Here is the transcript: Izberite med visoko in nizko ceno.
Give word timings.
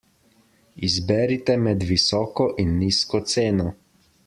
Izberite 0.87 1.57
med 1.67 1.85
visoko 1.91 2.49
in 2.65 2.73
nizko 2.79 3.23
ceno. 3.35 3.69